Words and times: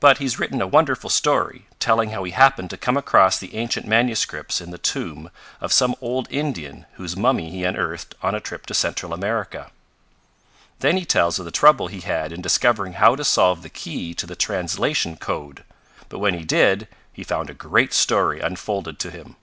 But 0.00 0.16
he's 0.16 0.38
written 0.38 0.62
a 0.62 0.66
wonderful 0.66 1.10
story, 1.10 1.66
telling 1.78 2.12
how 2.12 2.24
he 2.24 2.30
happened 2.32 2.70
to 2.70 2.78
come 2.78 2.96
across 2.96 3.36
the 3.38 3.54
ancient 3.54 3.86
manuscripts 3.86 4.58
in 4.62 4.70
the 4.70 4.78
tomb 4.78 5.28
of 5.60 5.70
some 5.70 5.94
old 6.00 6.28
Indian 6.30 6.86
whose 6.94 7.14
mummy 7.14 7.50
he 7.50 7.64
unearthed 7.64 8.14
on 8.22 8.34
a 8.34 8.40
trip 8.40 8.64
to 8.64 8.72
Central 8.72 9.12
America. 9.12 9.70
"Then 10.78 10.96
he 10.96 11.04
tells 11.04 11.38
of 11.38 11.44
the 11.44 11.50
trouble 11.50 11.88
he 11.88 12.00
had 12.00 12.32
in 12.32 12.40
discovering 12.40 12.94
how 12.94 13.16
to 13.16 13.22
solve 13.22 13.60
the 13.60 13.68
key 13.68 14.14
to 14.14 14.26
the 14.26 14.34
translation 14.34 15.18
code; 15.18 15.62
but 16.08 16.20
when 16.20 16.32
he 16.32 16.44
did, 16.46 16.88
he 17.12 17.22
found 17.22 17.50
a 17.50 17.52
great 17.52 17.92
story 17.92 18.40
unfolded 18.40 18.98
to 19.00 19.10
him. 19.10 19.36